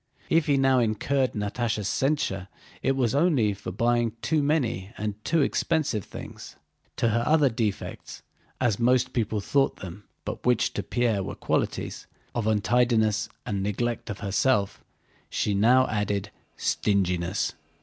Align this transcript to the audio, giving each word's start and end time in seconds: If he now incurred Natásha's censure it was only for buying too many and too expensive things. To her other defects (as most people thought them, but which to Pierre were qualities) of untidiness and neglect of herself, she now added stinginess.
If 0.31 0.47
he 0.47 0.57
now 0.57 0.79
incurred 0.79 1.33
Natásha's 1.33 1.87
censure 1.87 2.47
it 2.81 2.95
was 2.95 3.13
only 3.13 3.53
for 3.53 3.71
buying 3.71 4.13
too 4.23 4.41
many 4.41 4.91
and 4.97 5.13
too 5.23 5.41
expensive 5.43 6.05
things. 6.05 6.55
To 6.95 7.09
her 7.09 7.21
other 7.23 7.49
defects 7.49 8.23
(as 8.59 8.79
most 8.79 9.13
people 9.13 9.39
thought 9.41 9.75
them, 9.75 10.05
but 10.25 10.43
which 10.43 10.73
to 10.73 10.81
Pierre 10.81 11.21
were 11.21 11.35
qualities) 11.35 12.07
of 12.33 12.47
untidiness 12.47 13.29
and 13.45 13.61
neglect 13.61 14.09
of 14.09 14.21
herself, 14.21 14.83
she 15.29 15.53
now 15.53 15.85
added 15.87 16.31
stinginess. 16.57 17.53